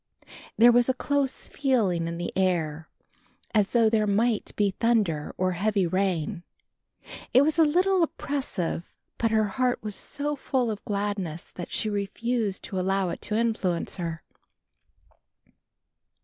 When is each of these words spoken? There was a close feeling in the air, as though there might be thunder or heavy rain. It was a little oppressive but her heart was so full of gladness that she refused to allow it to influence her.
There 0.57 0.71
was 0.71 0.89
a 0.89 0.95
close 0.95 1.47
feeling 1.47 2.07
in 2.07 2.17
the 2.17 2.33
air, 2.35 2.89
as 3.53 3.71
though 3.71 3.87
there 3.87 4.07
might 4.07 4.51
be 4.55 4.71
thunder 4.71 5.35
or 5.37 5.51
heavy 5.51 5.85
rain. 5.85 6.41
It 7.35 7.43
was 7.43 7.59
a 7.59 7.63
little 7.63 8.01
oppressive 8.01 8.91
but 9.19 9.29
her 9.29 9.43
heart 9.43 9.83
was 9.83 9.93
so 9.93 10.35
full 10.35 10.71
of 10.71 10.83
gladness 10.85 11.51
that 11.51 11.71
she 11.71 11.87
refused 11.87 12.63
to 12.63 12.79
allow 12.79 13.09
it 13.09 13.21
to 13.21 13.35
influence 13.37 13.97
her. 13.97 14.23